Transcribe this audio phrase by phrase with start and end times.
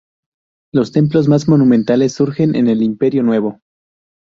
[0.73, 3.59] Los templos más monumentales surgen en el Imperio Nuevo.